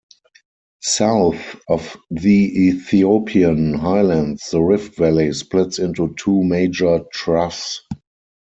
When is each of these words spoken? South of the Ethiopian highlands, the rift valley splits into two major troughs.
South 0.81 1.57
of 1.69 1.95
the 2.09 2.69
Ethiopian 2.69 3.75
highlands, 3.75 4.49
the 4.49 4.59
rift 4.59 4.95
valley 4.97 5.31
splits 5.31 5.77
into 5.77 6.15
two 6.17 6.43
major 6.43 7.01
troughs. 7.13 7.83